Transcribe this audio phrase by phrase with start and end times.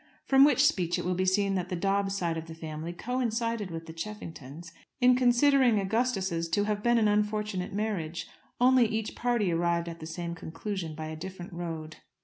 [0.25, 3.69] From which speech it will be seen that the Dobbs side of the family coincided
[3.69, 8.27] with the Cheffingtons in considering Augustus's to have been an unfortunate marriage;
[8.59, 11.97] only each party arrived at the same conclusion by a different road.